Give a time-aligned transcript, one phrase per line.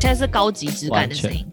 [0.00, 1.46] 现在是高级质感的声音，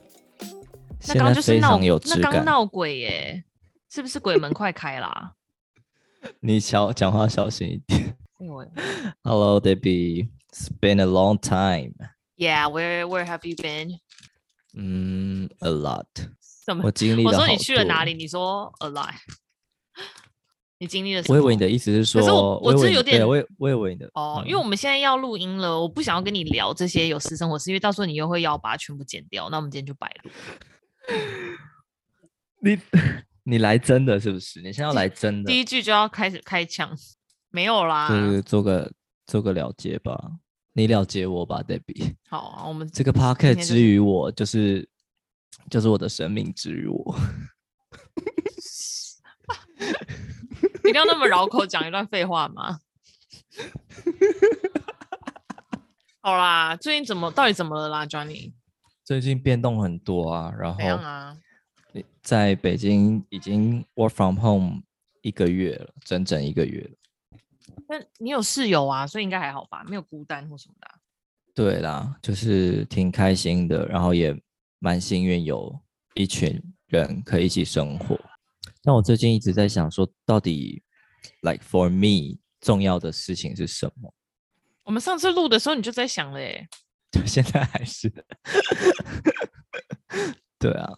[1.08, 3.44] 那刚刚就是闹，那刚闹鬼耶，
[3.90, 5.34] 是不是鬼门快开啦？
[6.40, 8.18] 你小讲话小心一点。
[9.24, 10.30] Hello, Debbie.
[10.52, 11.94] It's been a long time.
[12.36, 14.00] Yeah, where where have you been?
[14.74, 16.08] 嗯、mm,，a lot.
[16.65, 16.83] 什么？
[16.85, 17.31] 我经历了。
[17.31, 18.15] 我说你去了哪里？
[18.15, 19.15] 你说 alive
[20.79, 21.37] 你经历了什么？
[21.37, 30.31] 我以为你的意思是说，可是我我这有点，我我以为你的哦、嗯，因为我们现在要录音了，我不想要跟你聊这些有私生活，事因为到时候你又会要把它全部剪掉，那我们今天就白录。
[32.61, 32.79] 你
[33.45, 34.61] 你来真的是不是？
[34.61, 35.51] 你现在要来真的？
[35.53, 36.97] 第一句就要开始开枪？
[37.51, 38.91] 没有啦，就是做个
[39.27, 40.33] 做个了结吧，
[40.73, 42.15] 你了解我吧 Debbie。
[42.29, 44.89] 好啊，我们这个 podcast 之于我，就是
[45.71, 47.17] 就是我的生命之于我。
[50.85, 52.81] 一定要那么绕口讲一段废话吗？
[56.21, 58.53] 好啦，最近怎么到底怎么了啦，Johnny？
[59.05, 61.37] 最近变动很多啊，然后啊，
[62.23, 64.83] 在北京已经 work from home
[65.23, 66.91] 一个月了，整整一个月了。
[67.89, 69.85] 那你有室友啊，所以应该还好吧？
[69.85, 70.95] 没有孤单或什么的啊。
[71.55, 74.33] 对啦，就是挺开心的，然后也
[74.83, 75.81] 蛮幸运有
[76.15, 78.19] 一群人可以一起生活。
[78.83, 80.83] 但我最近一直在想说，到底
[81.43, 84.13] ，like for me，重要的事情是什么？
[84.83, 86.69] 我们上次录的时候你就在想了耶，
[87.13, 88.13] 对，现在还是，
[90.59, 90.93] 对啊。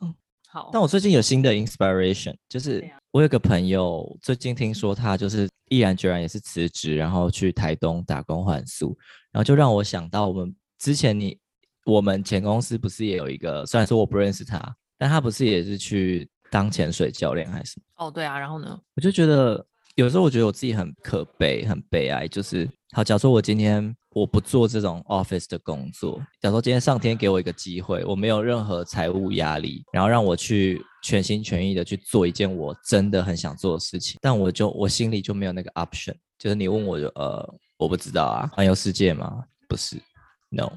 [0.48, 8.96] 好，但我最近有新的 inspiration，就是我有个朋友最近听说他就是毅然决然也是辞职，然后去台东打工换宿，
[9.30, 11.38] 然后就让我想到我们之前你
[11.84, 14.60] 我们前公司不是也有一个，虽然说我不认识他，
[14.98, 16.28] 但他不是也是去。
[16.50, 17.80] 当潜水教练还是？
[17.96, 18.80] 哦，对啊，然后呢？
[18.94, 22.28] 我就觉得有时候我觉得我自己很可悲，很悲哀。
[22.28, 36.14] 就是，好，假如说我今天我不做这种 office 的工作，假如说今天上天给我一个机会，我没有任何财务压力，然后让我去全心全意的去做一件我真的很想做的事情，但我就我心里就没有那个 option。
[36.38, 39.42] 就是你问我就呃，我不知道啊，环游世界吗？
[39.68, 39.96] 不是
[40.50, 40.70] ，no。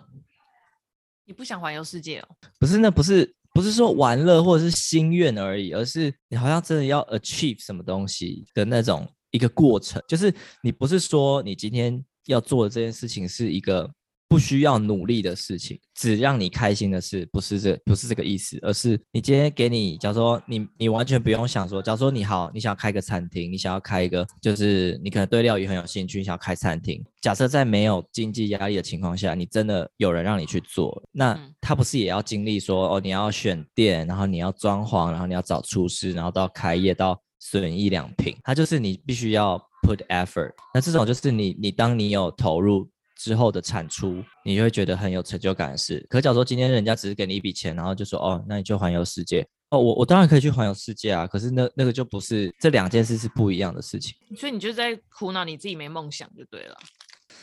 [1.28, 2.28] 你不想环游世界哦？
[2.60, 3.32] 不是，那不是。
[3.54, 10.00] 不是说玩乐或者是心愿而已，而是你好像真的要 achieve 什么东西的那种一个过程。
[10.08, 13.92] 就是你不是说你今天要做的这件事情是一个
[14.30, 27.02] 不需要努力的事情，只让你开心的事，不是这不是这个意思，而是你今天给你，假如说你你完全不用想说，假如说你好，你想要开个餐厅，你想要开一个，就是你可能对料理很有兴趣，你想要开餐厅。
[27.22, 40.52] 假设在没有经济压力的情况下，你真的有人让你去做，那他不是也要经历说哦，你要选店，然后你要装潢，然后你要找厨师，然后到开业到损一两瓶，他就是你必须要 put effort。
[40.74, 42.90] 那这种就是你你当你有投入。
[43.18, 46.06] 之后的产出，你就会觉得很有成就感的事。
[46.10, 51.28] 可假如说今天人家只是给你一笔钱，然后就说哦，那你就环游世界哦，我我当然可以去环游世界啊。
[51.28, 54.16] 可是那那个就不是这两件事是不一样的事情。
[54.38, 56.78] 所以你就在苦恼你自己没梦想就对了。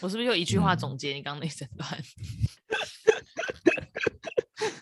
[0.01, 1.91] 我是不是有一句话总结你刚刚那整段？
[4.61, 4.73] 嗯、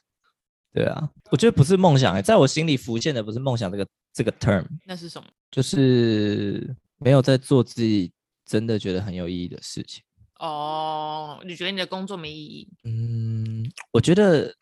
[0.73, 4.65] 对啊，我觉得不是梦想、欸，在我心里浮现的不是梦想这个这个 term。
[4.87, 5.29] 那是什么？
[5.51, 8.13] 就是没有在做自己
[8.47, 10.03] 真的觉得很有意义的事情。
[10.43, 12.69] 哦，你觉得你的工作没意义？
[12.83, 14.53] 嗯，我觉得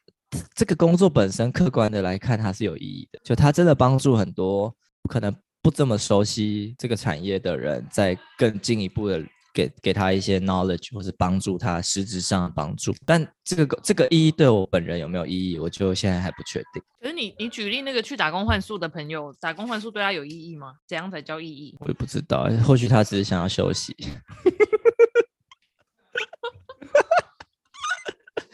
[0.55, 3.19] 这个工作本身客观的来看，它是有意义的。
[3.25, 4.71] 就它真的帮助很多
[5.09, 9.25] 可能不这么熟悉这个产业的人，在更进一步的
[9.55, 12.95] 给给他一些 knowledge，或是帮助他实质上的帮助。
[13.07, 16.83] 但这个这个意义对我本人有没有意义，我就现在还不确定。
[17.01, 20.75] 可是你你举例那个去打工换宿的朋友，打工换宿对他有意义吗？
[20.87, 21.75] 怎样才叫意义？
[21.81, 23.97] 我也不知道，或许他只是想要休息。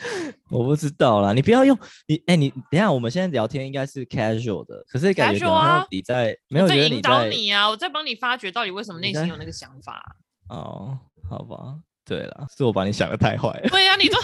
[0.50, 10.16] 我不知道啦，你不要用你哎、欸，你等一下，我们现在聊天应该是 casual 的，可是感觉到底在、啊、没有觉得你在，在引导你啊，我在帮你发掘到底为什么内心有那个想法。
[10.48, 10.98] 哦，
[11.28, 13.69] 好吧，对了，是我把你想的太坏了。
[13.69, 14.16] 对呀、啊，你都，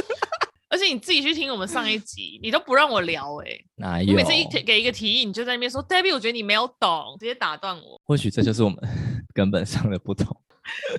[0.68, 4.06] 而且你自己去听我们上一集，你都不让我聊哎、欸，哪有？
[4.08, 8.00] 你每次一给一个提议，你就在那边说，Debbie，我觉得你没有懂，直接打断我。
[8.04, 8.78] 或许这就是我们
[9.32, 10.36] 根本上的不同。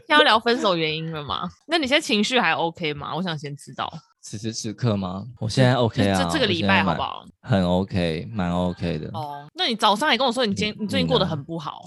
[0.07, 1.50] 要聊分手原因了吗？
[1.67, 3.15] 那你现在情绪还 OK 吗？
[3.15, 3.91] 我想先知道。
[4.25, 5.24] 此时此刻吗？
[5.39, 7.24] 我现在 OK 啊，这这个礼拜好不好？
[7.42, 9.07] 很 OK，蛮 OK 的。
[9.10, 11.83] 哦、oh，那你早上也跟我说你今你最近过得很不好。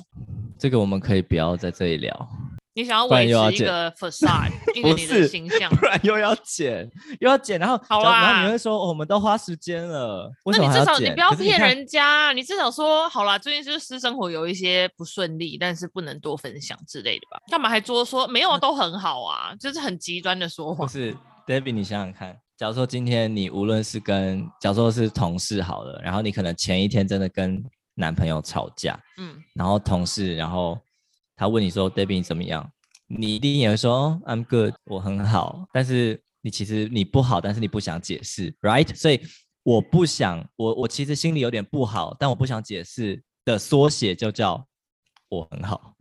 [0.57, 2.29] 这个我们可以不要在这里聊。
[2.75, 6.89] 你想要维持一个 facade， 不是形象， 不然又要剪，
[7.19, 10.31] 又要剪，然后好啦，然后你会说、哦、我们都花时间了？
[10.45, 17.43] 那你至少你不要骗人家，你，你至少说好啦，最近就是私生活有一些不顺利，但是不能多分享之类的吧？
[17.51, 19.53] 干嘛还作说没有都很好啊？
[19.59, 20.87] 就是很极端的说话。
[20.87, 21.17] 不是
[21.49, 27.61] ，Debbie，你想想看，假如说今天你无论是跟，假如说是同事好了，然后你可能前一天真的跟
[27.95, 30.79] 男朋友吵架，嗯，然后同事，然后。
[31.41, 32.69] 他问你说：“Debbie 你怎么样？”
[33.07, 38.93] 你一定也会说：“I'm good，我很好。”但是你其实你不好，但是你不想解释，right？
[38.93, 39.21] 所以
[39.63, 44.67] 我不想，我我其实心里有点不好，但我不想解释的缩写就叫
[45.29, 45.95] 我很好。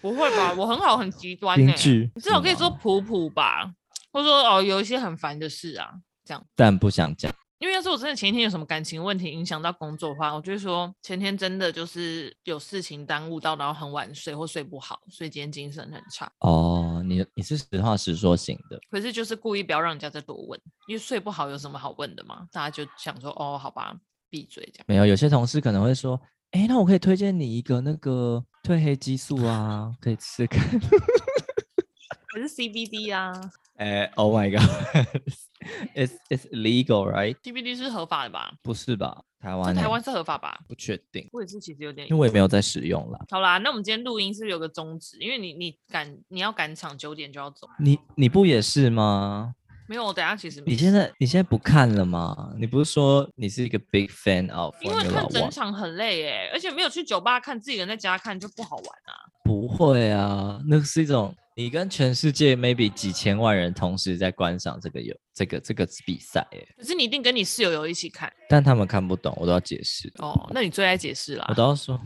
[0.00, 0.52] 不会吧？
[0.58, 1.70] 我很好，很极端呢。
[1.70, 1.78] 你
[2.20, 3.72] 至少可以说普普吧，
[4.14, 5.90] 或者说哦，有一些很烦的事啊，
[6.24, 6.46] 这样。
[6.54, 7.34] 但不想讲。
[7.58, 16.30] 因为要是我真的前一天有什么感情问题影响到工作的话，我就会说前天真的就是有事情耽误到，然后很晚睡或睡不好，所以今天精神很差。
[16.40, 22.46] 哦，你你是实话实说型的，可是就是故意不要让人家再多问，因为睡不好有什么好问的嘛？
[22.52, 23.96] 大家就想说哦，好吧，
[24.28, 24.84] 闭嘴这样。
[24.86, 26.20] 没有，有些同事可能会说，
[26.50, 30.60] 哎，那我可以推荐你一个那个褪黑激素啊，可以试试看。
[32.28, 33.32] 可是 CBD 啊。
[33.76, 37.36] 哎，Oh my God，It's It's legal, right?
[37.42, 38.52] CBD 是合法的吧？
[38.62, 39.22] 不是吧？
[39.40, 39.74] 台湾？
[39.74, 40.58] 台湾是合法吧？
[40.68, 41.28] 不确定。
[41.32, 43.18] 我也是，其实有点，因为我也没有在使用啦。
[43.30, 45.16] 好啦，那我们今天录音是不是有个宗旨？
[45.18, 47.68] 因为你你赶你要赶场，九点就要走。
[47.80, 49.54] 你你不也是吗？
[49.86, 52.54] 没有，我等下其实你现在你现在不看了吗？
[52.56, 54.74] 你不是说你是一个 big fan of？
[54.80, 59.12] 因为看整场很累哎，而且没有去酒吧看，自己人在家看就不好玩啊。
[59.42, 61.34] 不会啊，那是一种。
[61.56, 70.12] 你跟全世界 maybe 几千万人同时在观赏这个游这个这个比赛耶，可是你一定跟你室友有一起看，但他们看不懂，我都要解释。
[70.18, 71.96] 哦，那你最爱解释啦，我都要说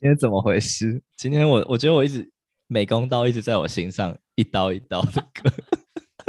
[0.00, 1.02] 今天怎么回事？
[1.18, 2.26] 今天我我觉得我一直
[2.66, 5.52] 美工刀一直在我心上一刀一刀的割。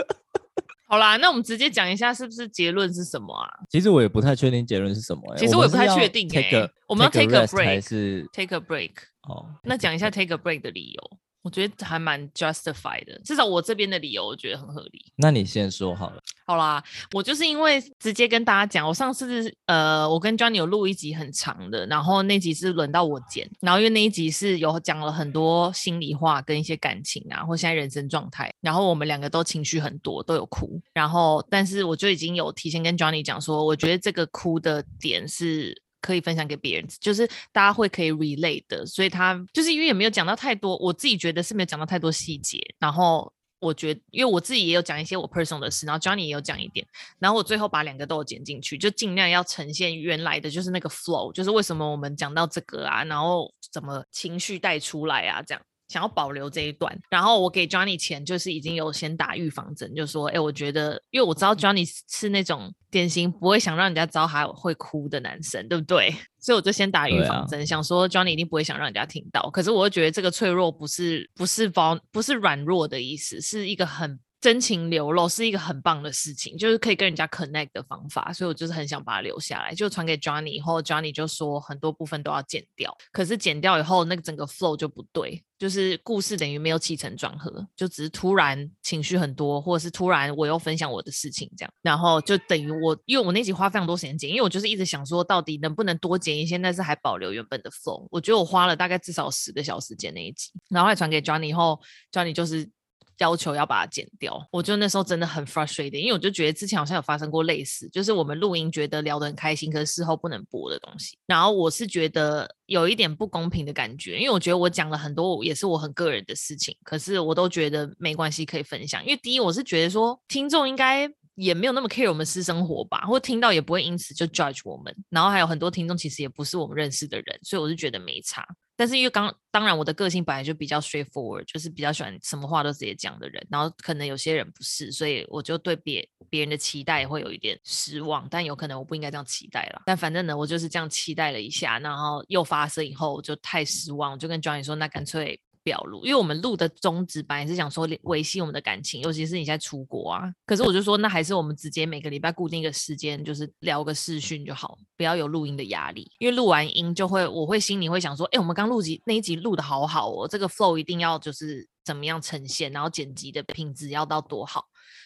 [0.88, 3.50] 好啦，那我们直接讲一下是不是结论是什么啊？
[3.69, 5.22] 其实我也不太确定结论是什么。
[5.38, 6.27] 其实我也不太确定。
[6.27, 8.92] take 我们要 take a break 还是 take a break？
[9.30, 11.18] 哦，那讲一下 take a break 的理由。
[11.46, 15.06] 我觉得还蛮 justified 的，至少我这边的理由我觉得很合理。
[15.16, 16.20] 那你先说好了。
[16.48, 16.84] 好啦，
[17.14, 35.80] 我就是因为直接跟大家讲，我上次呃，我跟 Johnny 有录一集很长的，然后那集是轮到我剪，然后因为那一集是有讲了很多心里话跟一些感情啊，或现在人生状态，然后我们两个都情绪很多，都有哭，然后但是我就已经有提前跟 Johnny 讲说，我觉得这个哭的点是。
[36.06, 42.60] 可以分享给别人，就是大家会可以 relate 的，所以他就是因为也没有讲到太多，我自己觉得是没有讲到太多细节。
[42.78, 46.86] 然后我觉，因为我自己也有讲一些我 personal 的事，然后 Johnny 也有讲一点，
[47.18, 55.62] 然后我最后把两个都有剪进去，就尽量要呈现原来的就是那个 flow，就是为什么我们讲到这个啊，然后怎么情绪带出来啊，这样。
[55.88, 66.16] 想要保留这一段，然后我给 Johnny 钱，就是已经有先打预防针，就说，哎，我觉得，因为我知道 Johnny 是那种典型不会想让人家知道他会哭的男生，对不对？
[66.40, 69.50] 所以我就先打预防针，啊、想说 Johnny 一定不会想让人家听到。
[69.50, 74.18] 可是我又觉得这个脆弱不是不是包不是软弱的意思，是一个很。
[74.46, 102.70] 真情流露是一个很棒的事情，就是可以跟人家 connect 的方法，所以我就是很想把它留下来，就传给 Johnny 以后，Johnny 就说很多部分都要剪掉，可是剪掉以后，那个整个 flow 就不对，就是故事等于没有起承转合，就只是突然情绪很多，或者是突然我又分享我的事情这样，然后就等于我，因为我那集花非常多时间剪，因为我就是一直想说到底能不能多剪一些，但是还保留原本的 flow，我觉得我花了大概至少十个小时剪那一集，然后还传给 Johnny 以后，Johnny 就是。
[103.19, 111.17] 要求要把它剪掉，我就那时候真的很 frustrated，因为我就觉得之前好像有发生过类似，就是我们录音觉得聊得很开心，可是事后不能播的东西。
[111.25, 124.96] 然后我是觉得有一点不公平的感觉，因为我觉得我讲了很多也是我很个人的事情，可是我都觉得没关系可以分享，因为第一我是觉得说听众应该也没有那么 care 我们私生活吧，或听到也不会因此就 judge 我们。
[125.10, 128.46] 然后还有很多听众其实也不是我们认识的人，所以我是觉得没差。
[128.77, 139.82] 但是因为刚当然我的个性本来就比较 straightforward，就是比较喜欢什么话都直接讲的人，然后可能有些人不是，所以我就对别别人的期待会有一点失望，但有可能我不应该这样期待了。
[139.86, 145.39] 但反正呢，我就是这样期待了一下，然后又发生以后，我就太失望，我就跟 Johnny 说，那干脆。
[145.65, 150.31] 表露，因为我们录的宗旨本来是想说维系我们的感情，尤其是你在出国啊。
[150.45, 156.07] 可是我就说，那还是我们直接每个礼拜固定一个时间，就是聊个视讯就好，不要有录音的压力。
[156.19, 164.65] 因为录完音就会，我会心里会想说，哎，我们刚录集那一集录的好好哦，这个 flow 一定要就是怎么样呈现，然后剪辑的品质要到多好。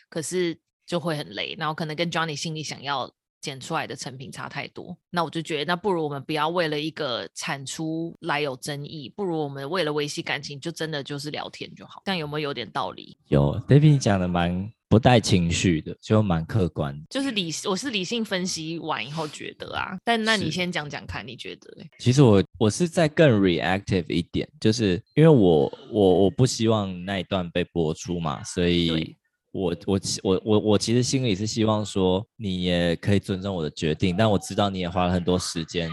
[0.10, 3.10] 可是就会很累，然后可能跟 Johnny 心里想要
[3.42, 4.98] 剪出来的成品差太多。
[5.10, 12.02] 那我就觉得，那不如我们不要为了一个产出来有争议，不如我们为了维系感情，就真的就是聊天就好。
[12.06, 13.18] 这样有没有有点道理？
[13.28, 14.72] 有，David 讲的蛮。
[14.90, 17.00] 不带情绪的，就蛮客观。
[17.12, 21.72] 就是理，我是理性分析完以后觉得啊，但那你先讲讲看，你觉得？
[22.00, 29.16] 其实我我是在更 reactive 一点，就是因为我我我不希望那一段被播出嘛，所以
[29.52, 35.90] 我我我我我其实心里是希望说你也可以尊重我的决定，但我知道你也花了很多时间。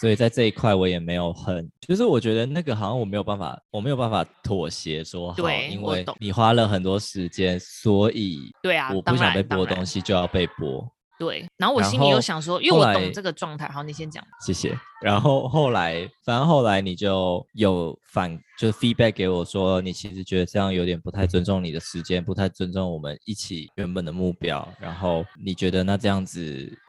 [0.00, 10.88] 所以在这一块我也没有很，就是我觉得那个好像我没有办法，我没有办法妥协说好，对，因为你花了很多时间，所以对啊，我不想被播东西就要被播。
[11.18, 13.68] 对，然后我心里又想说，因为我懂这个状态。
[13.68, 14.24] 好，你先讲。
[14.46, 14.78] 谢谢。
[15.02, 24.66] 然后后来，反正后来你就有反，就是 feedback 给我说，你其实觉得这样有点不太尊重你的时间，不太尊重我们一起原本的目标。
[24.80, 26.40] 然后你觉得那这样子，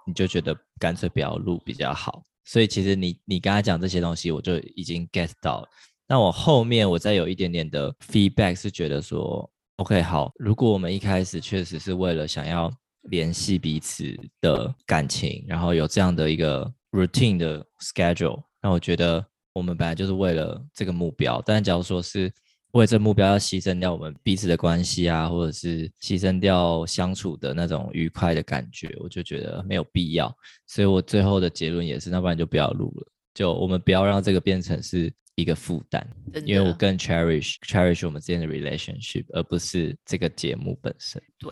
[0.05, 2.21] 你就觉得干脆不要录比较好。
[2.45, 5.67] 所以其实你你刚才讲这些东西，我就已经 get 到了。
[6.07, 12.71] 那我后面我再有一点点的 feedback 是觉得说，OK 好，如果我们一开始确实是为了想要
[13.09, 21.41] 联系彼此的感情，然后有这样的一个 routine 的 schedule，那我觉得我们本来就是为了这个目标。
[21.45, 22.31] 但假如说是
[22.71, 30.33] 为这目标要牺牲掉我们彼此的关系啊，或者是牺牲掉相处的那种愉快的感觉，我就觉得没有必要。
[30.67, 35.11] 所以我最后的结论也是，那不然就不要录了，就我们不要让这个变成是。
[35.39, 36.05] 一个负担，
[36.45, 41.21] 因为我更 cherish cherish 我们之间的 relationship，而不是这个节目本身。
[41.37, 41.51] 对，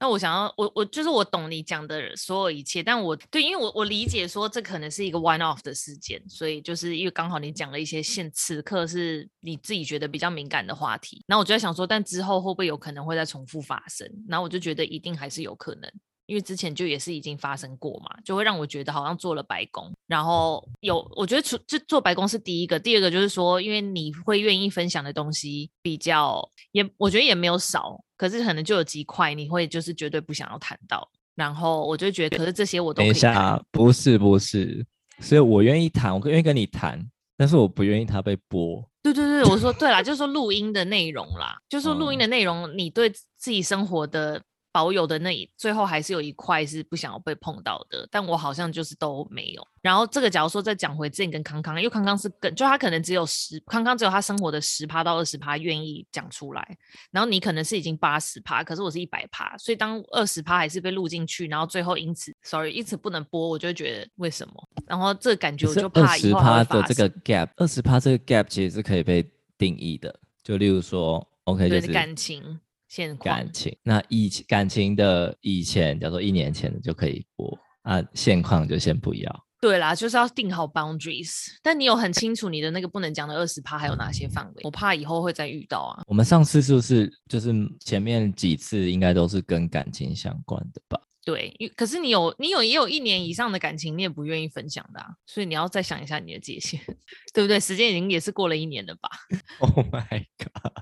[0.00, 14.10] 那我想要，我我就是我懂你讲的所有一切，但我对，因为我我理解说这可能是一个 one off 的事件，所以就是因为刚好你讲了一些现此刻是你自己觉得比较敏感的话题，那我就在想说，但之后会不会有可能会再重复发生？
[14.28, 15.90] 然后我就觉得一定还是有可能。
[16.28, 19.90] 因为之前就也是已经发生过嘛，就会让我觉得好像做了白工。
[20.06, 31.08] 然后有，我觉得除就做白工是第一个，第二个就是说，因为你会愿意分享的东西比较也，我觉得也没有少，可是可能就有几块你会就是绝对不想要谈到。
[31.34, 32.98] 然后我就觉得，可是这些我都。
[32.98, 34.84] 等一下，不是不是，
[35.20, 37.02] 所以我愿意谈，我愿意跟你谈，
[37.38, 38.86] 但是我不愿意他被播。
[39.02, 44.42] 对对对，我说对啦， 就是说录音的内容啦，就是说录音的内容，你对自己生活的。
[44.78, 49.68] 保有的那一最后还是有一块是不想要被碰到的，但我好像就是都没有。
[49.82, 56.78] 然后这个假如说再讲回之前跟康康，因为康康是更，就他可能只有十，康康只有他生活的十趴到二十趴愿意讲出来，
[57.10, 64.68] 然后你可能是已经八十趴，可是我是一百趴，所以当二十趴还是被录进去，然后最后因此，sorry，因此不能播，我就觉得为什么？
[64.86, 66.82] 然后这个感觉我就怕以后会发生。
[66.82, 72.60] 的这个 gap，二十趴这个 gap 其实是可以被定义的，就例如说，OK，就是感情。
[72.88, 79.44] 现感情，那以感情的以前，叫做一年前的就可以播啊，现况就先不要。
[79.60, 81.48] 对啦，就是要定好 boundaries。
[81.62, 84.62] 但你有很清楚你的那个不能讲的二十趴还有哪些范围？
[84.62, 86.02] 我怕以后会再遇到啊。
[86.06, 91.00] 我们上次是不是就是前面几次应该都是跟感情相关的吧？
[91.28, 96.80] 对，可是你有你有也有一年以上的感情，你也不愿意分享的啊，所以你要再想一下你的界限，
[97.34, 97.60] 对不对？
[97.60, 99.10] 时间已经也是过了一年了吧？
[99.60, 100.72] Oh my god！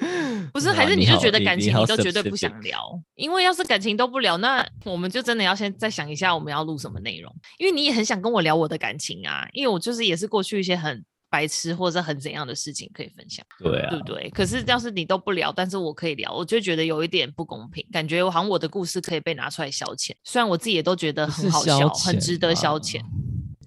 [0.52, 3.02] 不是，还是你就觉得感情你都绝对不想聊？
[3.14, 7.34] 因为要是感情都不聊，那我们就真的要先再想一下我们要录什么内容。
[7.56, 14.30] 因为你也很想跟我聊我的感情啊，因为我就是也是过去一些很白痴或者很怎样的事情可以分享，对啊，对不对？
[14.30, 23.00] 可是要是你都不聊，但是我可以聊，我就觉得有一点不公平，感觉好像我的故事可以被拿出来消遣，虽然我自己也都觉得很好笑，很值得消遣。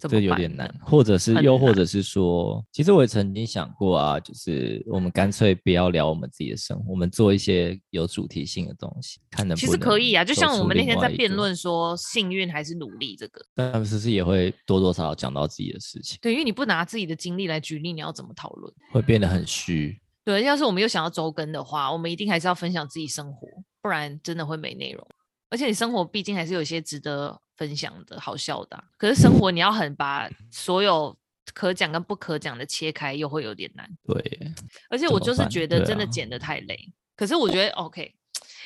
[0.07, 9.65] 这有点难，或者是又或者是说，其实我也曾经想过啊，就是我们干脆不要聊我们自己的生活，我们做一些有主题性的东西，看能不能。
[9.65, 16.17] 其实可以啊，就像我们那天在辩论说幸运还是努力这个，但是是也会多多少少讲到自己的事情。
[16.21, 18.73] 对，因为你不拿自己的经历来举例，你要怎么讨论？
[18.91, 19.99] 会变得很虚。
[20.25, 23.47] 对，要是我们又想要周更的话，我们一定还是要分享自己生活，
[23.81, 25.05] 不然真的会没内容。
[25.49, 31.15] 而且你生活毕竟还是有些值得分享的好笑的啊，可是生活你要很把所有
[31.53, 33.85] 可讲跟不可讲的切开，又会有点难。
[34.05, 34.39] 对，
[34.89, 36.75] 而且我就是觉得真的剪的太累。
[36.75, 38.15] 啊、可是我觉得 OK。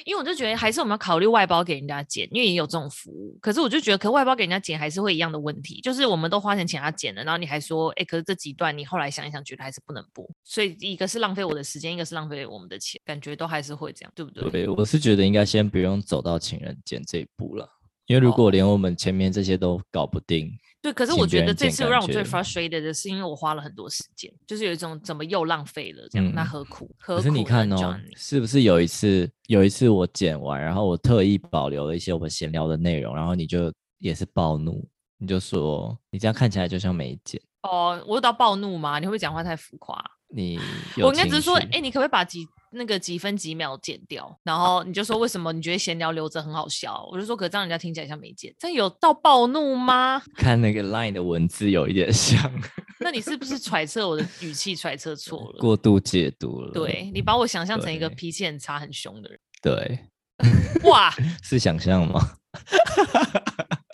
[0.06, 3.38] 因为我就觉得还是我们要考虑外包给人家剪，因为也有这种服务。
[3.40, 10.28] 可是我就觉得，可外包给人家剪还是会一样的问题，就是我们都花钱请他剪了，然后你还说，哎，可是这几段你后来想一想，觉得还是不能播。
[10.44, 14.50] 所以一个是浪费我的时间，一个是浪费我们的钱，感觉都还是会这样，对不对？
[14.50, 17.70] 对，我是觉得应该先不用走到请人剪这一步了，
[18.08, 20.48] 因为如果连我们前面这些都搞不定。
[20.48, 20.52] 哦
[20.84, 26.94] 对，可是我觉得这次让我最 frustrated 的是，因为我花了很多时间，就是有一种怎么又浪费了这样，嗯、那何苦？
[27.00, 27.22] 何苦？
[27.22, 34.86] 可是你看哦，是不是有一次，有一次我剪完，然后我特意保留了一些我们闲聊的内容，然后你就也是暴怒，
[35.18, 37.42] 你就说你这样看起来就像没剪。
[37.62, 39.00] 哦，我有到暴怒吗？
[39.00, 40.04] 你会不会讲话太浮夸？
[40.28, 40.60] 你
[40.98, 44.38] 我应该只是说，哎、欸，你可不可以把几那个几分几秒剪掉？
[44.44, 47.08] 然后你就说为什么你觉得闲聊留着很好笑？
[47.12, 50.22] 我就说，可这样人家听起来像没剪，这有到暴怒吗？
[50.36, 52.52] 看那个 line 的文字有一点像，
[53.00, 55.60] 那你是不是揣测我的语气揣测错了？
[55.60, 56.72] 过度解读了。
[56.74, 59.40] 对，你把我想象成一个脾气很差、很凶的人。
[59.62, 60.00] 对，
[60.90, 61.14] 哇，
[61.44, 62.38] 是想象吗？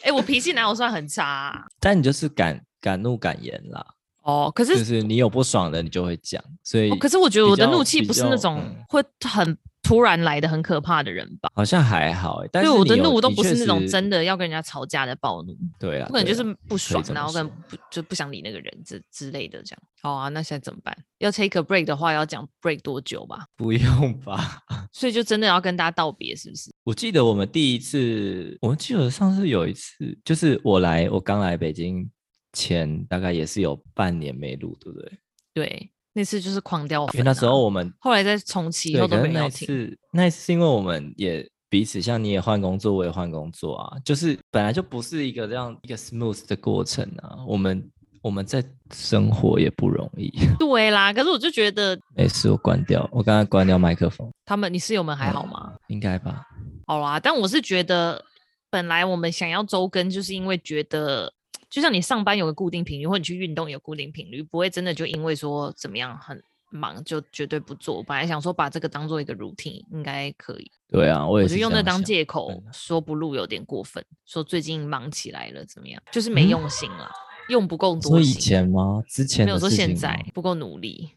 [0.04, 1.66] 哎、欸，我脾气哪有算很差、啊？
[1.80, 3.86] 但你就是敢敢怒敢言啦。
[4.24, 6.98] 哦，可是就是你有不爽的，你就会讲，所以、哦。
[7.00, 11.50] 可是我觉得我的怒气不是那种会很突然来的、很可怕的人吧？
[11.56, 15.58] 好像还好，但是我的怒都不是那种真的要跟人家吵架的暴怒。
[15.80, 19.82] 对啊，不可能就是不爽，然后跟不就不想理那个人之之类的这样。
[20.02, 20.96] 好啊，那现在怎么办？
[21.18, 23.46] 要 take a break 的话，要讲 break 多久吧？
[23.56, 24.60] 不用吧？
[24.92, 26.70] 所以就真的要跟大家道别，是不是？
[26.84, 32.08] 我记得我们第一次，我们记得上次有一次，就是我来，我刚来北京。
[32.54, 35.12] 前大概也是有半年没录，对不对？
[35.54, 37.10] 对，那次就是狂掉、啊。
[37.14, 39.40] 因为那时候我们后来再重启以后都没有听。
[39.40, 47.38] 那次那次是因为我们也彼此，像你也换工作，我也换工作啊，就是本来就不是一个这样一个 smooth 的过程啊。
[47.48, 47.92] 我们
[48.22, 50.32] 我们在生活也不容易。
[50.58, 54.32] 对啦，可是我就觉得没事，我关掉，我刚才关掉麦克风。
[54.46, 55.74] 他们，你室友们还好吗？
[55.74, 56.44] 嗯、应该吧。
[56.88, 58.24] 好啦，但我是觉得
[58.70, 61.34] 本来我们想要周更，就是因为觉得。
[61.70, 68.02] 就像你上班有个固定频率，或者你去运动有固定频率，不会真的就因为说怎么样很忙就绝对不做。
[68.04, 70.72] 本来想说把这个当做一个 routine，应该可以。
[70.88, 71.58] 对啊，我也是。
[71.58, 76.02] 用那当借口说不录有点过分，说最近忙起来了怎么样？
[76.12, 77.14] 就是没用心了，嗯、
[77.50, 78.12] 用不够多。
[78.12, 79.04] 说以前吗？
[79.08, 81.12] 之前没有说现在不够努力。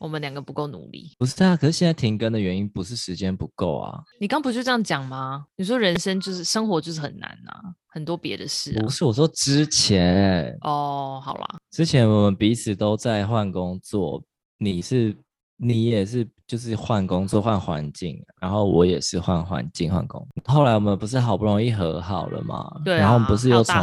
[0.00, 1.56] 我们两个不够努力，不是啊？
[1.56, 4.00] 可是现在停更的原因不是时间不够啊？
[4.20, 5.46] 你刚不就这样讲吗？
[5.56, 8.82] 你说人生就是生活就是很难啊，很多别的事啊。
[8.82, 14.22] 不是，我说之前哦，好啦，之前我们彼此都在换工作，
[14.58, 15.16] 你是
[15.56, 20.26] 你也是就是换工作换环境，然后我也是换环境换工。
[20.44, 22.70] 后来我们不是好不容易和好了嘛？
[22.84, 23.74] 对啊，然后不是又从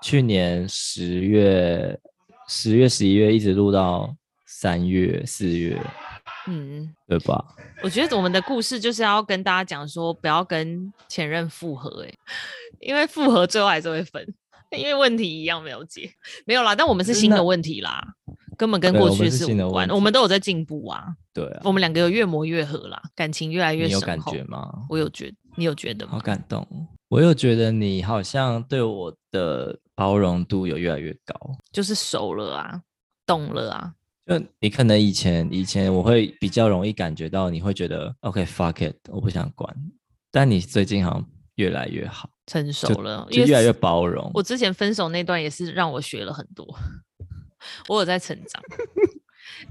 [0.00, 1.98] 去年十月、
[2.48, 4.14] 十月、十一月一直录到。
[4.52, 5.80] 三月、四月，
[6.50, 7.42] 嗯，对吧？
[7.82, 12.12] 我觉得我们的故事就是要跟大家讲说，不要跟前任复合，哎，
[12.80, 14.26] 因为复合最后还是会分，
[14.76, 16.10] 因为问题一样没有解，
[16.44, 16.74] 没有啦。
[16.74, 18.06] 但我们是新的问题啦，
[18.56, 19.88] 根本跟过去的事无关。
[19.88, 24.00] 我，我们都有在进步啊，对啊，我们两个有越磨越合啦，感情越来越深厚。
[24.00, 24.86] 你有感觉吗？
[24.88, 26.12] 我有觉，你有觉得吗？
[26.12, 26.66] 好感动，
[27.08, 31.34] 我有觉得你好像对我的包容度有越来越高，
[31.72, 32.82] 就是熟了啊，
[33.26, 33.94] 懂了啊。
[34.30, 39.74] 就你可能以前以前我会比较容易感觉到，你会觉得 OK fuck it，我不想管。
[40.30, 44.30] 但你最近好像越来越好，成熟了，就，就越来越包容。
[44.32, 46.64] 我之前分手那段也是让我学了很多，
[47.88, 48.62] 我有在成长。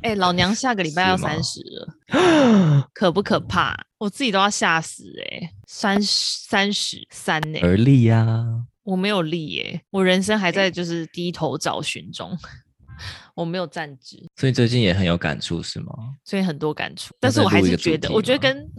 [0.01, 3.73] 哎、欸，老娘下个礼拜要三十了，可不可怕？
[3.97, 5.49] 我自己都要吓死哎、欸！
[5.67, 7.59] 三十三十三呢？
[7.63, 8.45] 而立呀，
[8.83, 12.37] 我没有立耶、欸，我人生还在就是低头找寻中。
[13.39, 15.93] 我没有站直，所以最近也很有感触，是吗？
[16.25, 18.69] 所以很多感触，但是我还是觉得，我觉得跟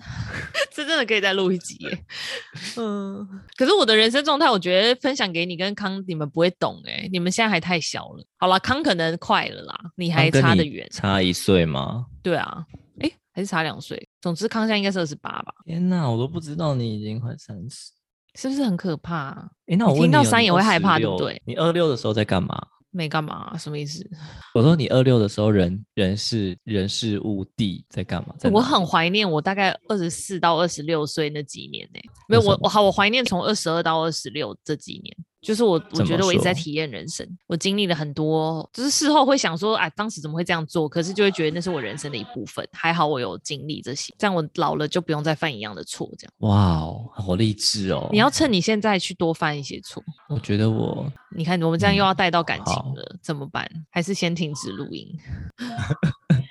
[0.70, 2.04] 这真的可以再录一集耶。
[2.76, 8.22] 嗯，可是我的人生状态，我觉得分享给你跟康，你们不会懂哎，你们现在还太小了。
[8.36, 12.04] 好了，康可能快了啦，你还差得远，差一岁吗？
[12.22, 12.62] 对啊，
[13.00, 14.06] 哎，还是差两岁。
[14.20, 15.54] 总之，康现在应该是二十八吧？
[15.64, 17.92] 天哪，我都不知道你已经快三十，
[18.34, 19.30] 是不是很可怕？
[19.68, 21.40] 哎，那我听到三也会害怕，对不对？
[21.46, 22.60] 你二六的时候在干嘛？
[22.90, 24.04] 没干嘛，什么意思？
[24.54, 28.34] 我说你二六的时候人，人人事人事物地在干嘛？
[28.52, 32.10] 我很怀念我大概二十四到二十六岁那几年呢、欸。
[32.28, 35.16] 没有我我好，我怀念从二十二到二十六这几年。
[35.42, 40.88] 就是我，我觉得我一直在体验人生，我经历了很多，就是事后会想说，哎，当时怎么会这样做？
[40.88, 46.08] 可是就会觉得那是我人生的一部分，还好我有经历这些，这样我老了就不用再犯一样的错。
[46.18, 48.08] 这样，哇哦，好励志哦！
[48.12, 50.02] 你要趁你现在去多犯一些错。
[50.28, 53.66] 我觉得我， 你看我们这样又要带到感情了，嗯、怎么办？
[53.90, 55.08] 还是先停止录音？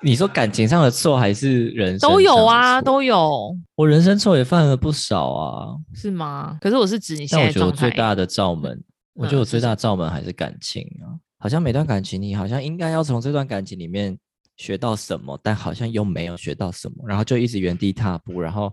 [0.00, 3.56] 你说感情上的错还是人生都有啊，都有。
[3.74, 6.56] 我人生错也犯了不少啊，是吗？
[6.60, 7.38] 可是我是指你现在。
[7.38, 8.84] 但我觉得我最大的罩门，嗯、
[9.14, 11.10] 我觉得我最大的罩门还是感情啊。
[11.10, 14.16] 嗯、好像每段感情，你好像应该要从这段感情里面
[14.56, 18.72] 学到什么，但好像又没有学到什么，然后就一直原地踏步，然后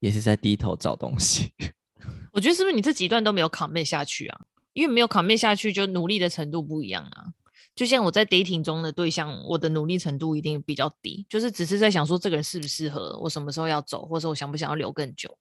[0.00, 1.52] 也是在低头找东西。
[2.32, 4.40] 我觉得是不是你这几段都没有 commit 下去啊？
[4.74, 7.24] 因为没有 commit 下去，就努力的程度不一样啊。
[7.76, 15.36] 就像我在 dating 中的对象，我的努力程度一定比较低，就是只是在想说这个人适不适合，我什么时候要走，或者我想不想要留更久。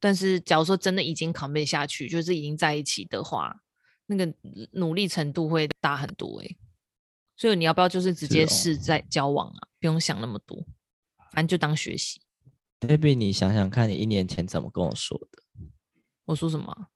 [0.00, 3.62] 但是假如说真的已经 commit 下去，就是已经在一起的话，
[4.06, 4.32] 那个
[4.72, 6.56] 努力程度会大很多诶、欸。
[7.36, 9.60] 所以你要不要就是直接是在交往啊？
[9.60, 10.64] 哦、不用想那么多，
[11.32, 12.20] 反正就当学习。
[12.80, 15.42] Baby，你想想看，你一年前怎么跟我说的？
[16.24, 16.88] 我说什么？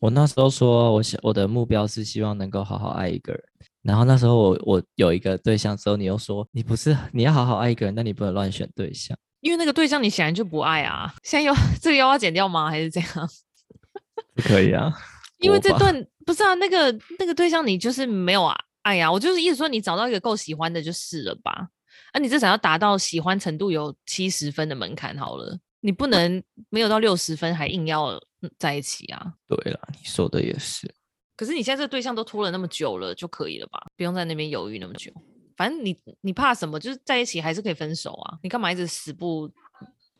[0.00, 3.42] 我那时候说，我想我的目标是希望能够好好爱一个人。
[3.82, 11.14] 然后那时候我我有一个对象之后，你又说你不是你要好好爱一个人，但你不能乱选对象，因为那个对象你显然就不爱啊。
[11.22, 12.70] 现在要 这个又要剪掉吗？
[12.70, 13.28] 还是这样？
[14.34, 14.90] 不可以啊，
[15.38, 19.10] 因为这段不是啊，那个那个对象你就是没有啊爱呀。
[19.10, 21.68] 我就是意思说，你找到一个够喜欢的就是了吧。
[22.12, 25.58] 啊，你至少要达到喜欢程度有七十分的门槛好了。
[25.80, 28.20] 你不能没有到六十分还硬要
[28.58, 29.34] 在一起啊？
[29.48, 30.92] 对了，你说的也是。
[31.36, 33.80] 可是你现在这个对象都拖了那么久了，就可以了吧？
[33.96, 35.10] 不用在那边犹豫那么久。
[35.56, 36.78] 反正你你怕什么？
[36.78, 38.38] 就是在一起还是可以分手啊？
[38.42, 39.50] 你干嘛一直死不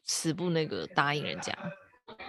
[0.04, 1.56] 死不那个答应人家，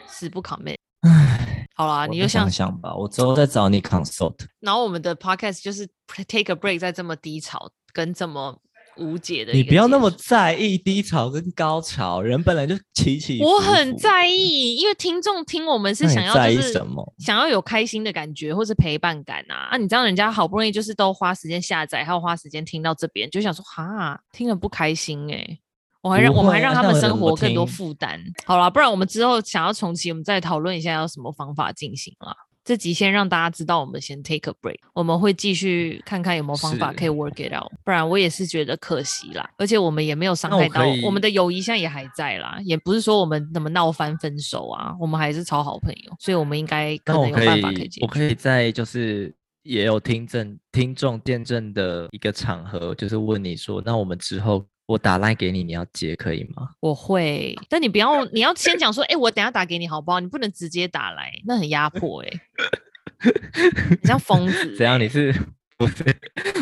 [0.08, 0.76] 死不 commit？
[1.02, 4.36] 唉，好啦，你就想想吧，我之后再找你 consult。
[4.60, 5.88] 然后我们的 podcast 就是
[6.28, 8.62] take a break，在这么低潮跟这么。
[8.98, 13.50] 无解的，你不要那么在意低潮跟高潮，人本来就起起伏伏。
[13.52, 16.74] 我很在意，因为听众听我们是想要就是
[17.18, 19.78] 想要有开心的感觉或是陪伴感啊啊！
[19.78, 25.60] 你知道人家好不容易就是都花时间下载，还要花时间听到这边，就想说哈，听了不开心哎、欸，
[26.02, 28.20] 我还让我们还让他们生活更多负担。
[28.46, 32.36] 好了，不然我们之后想要重启，我们再讨论一下要什么方法进行啦。
[32.64, 39.50] 这集先让大家知道，我们先 take a break，我们会继续看看有没有方法可以 work it out，不然我也是觉得可惜啦。
[39.58, 48.06] 而且我们也没有伤害到我，我们的友谊，现在也还在啦，也不是说我们怎么闹翻分手啊，我们还是超好朋友，所以我们应该可能有办法可以解决。
[48.06, 54.66] 我可以在就是也有听证听众见证的一个场合，就是问你说，那我们之后。
[54.92, 56.70] 我打赖给你，你要接可以吗？
[56.82, 60.20] 我会，但你不要，你要先讲说，哎、欸，我等下打给你好不好？
[60.20, 64.76] 你不能直接打来，那很压迫哎、 欸，你像疯子、欸。
[64.76, 65.00] 怎样？
[65.00, 65.34] 你是
[65.78, 66.04] 不是？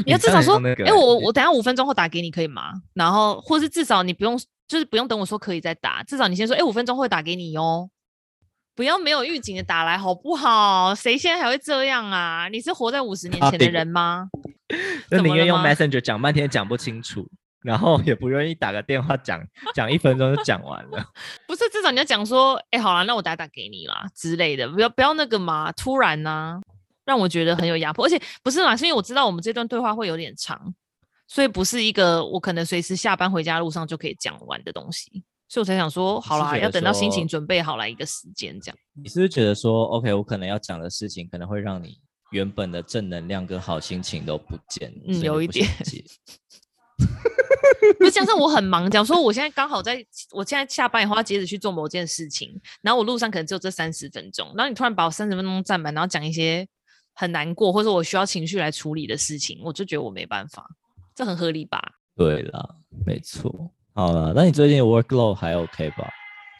[0.05, 2.73] 你要至少说，哎、欸，我我等下五分钟后打给你可以吗？
[2.93, 7.89] 然后，或是至少你不用，就是不用等我说可以再打，至少你先说，哎、欸，五分钟后打给你哟。
[8.75, 10.95] 不要没有预警的打来好不好？
[10.95, 12.47] 谁现在还会这样啊？
[12.49, 14.29] 你是活在五十年前的人吗？
[15.11, 17.27] 那宁愿用 Messenger 讲半天讲不清楚。
[17.61, 19.45] 然后也不愿意打个电话讲
[19.75, 21.05] 讲一分钟就讲完了，
[21.47, 26.61] 不是至少你要讲说，哎、欸，好了，那我打打给你啦之类的，不要不要那个嘛，突然呢、啊，
[27.05, 30.73] 让我觉得很有压迫，而且不是嘛，是因为我知道我们这段对话会有点长，
[31.27, 38.77] 所以不是一个我可能随时下班回家路上就可以讲完的东西，所以我才想说，好啦，要等到心情准备好了一个时间这样。
[38.93, 41.99] 你是不是觉得说，OK，我可能要讲的事情可能会让你
[42.31, 44.93] 原本的正能量跟好心情都不见？
[45.07, 45.67] 嗯，有一点。
[47.99, 56.67] 就加上我很忙，讲说我现在刚好在，我现在下班以后要接着去做某件事情，然后我路上可能只有这三十分钟，然后你突然把我三十分钟占满，然后讲一些
[57.13, 60.65] 很难过或者我需要情绪来处理的事情，我就觉得我没办法，
[61.15, 61.81] 这很合理吧？
[62.15, 63.71] 对啦，没错。
[63.93, 66.09] 好了，那你最近 workload 还 OK 吧？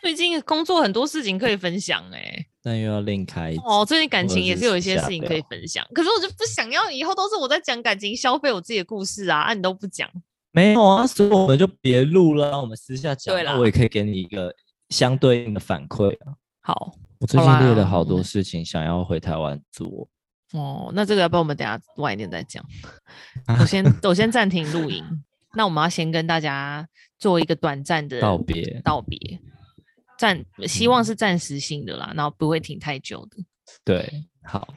[0.02, 3.86] 最近工作很多事情可以分享哎、欸，但又要另开哦。
[3.86, 10.10] 最近感情也是有一些事情可以分享，可是我就不想要以后都是我在讲感情消费我自己的故事啊，啊你都不讲。
[10.52, 13.34] 没有啊，所以我们就别录了，让我们私下讲。
[13.34, 14.54] 对啦，我也可以给你一个
[14.90, 16.34] 相对应的反馈啊。
[16.62, 20.08] 好，我最近列了好多事情想要回台湾做。
[20.54, 22.64] 哦，那这个要不要我们等下晚一点再讲。
[23.60, 25.04] 我先我先暂停录音。
[25.56, 29.40] 那我们要先跟大家做一个短暂的道别，道别，
[30.16, 33.38] 暂希望是暂时性的啦，嗯、然后不会停太久的。
[33.84, 34.68] 对，好，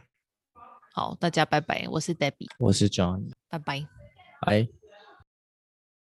[0.95, 1.87] 好，大家拜拜。
[1.91, 3.87] 我是 Debbie，我是 John，拜拜，
[4.41, 4.82] 拜。